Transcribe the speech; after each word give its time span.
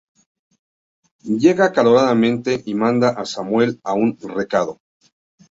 Llega 1.27 1.65
acaloradamente 1.67 2.63
y 2.65 2.73
manda 2.73 3.09
a 3.09 3.23
Samuel 3.23 3.79
a 3.83 3.93
un 3.93 4.17
recado. 4.19 4.81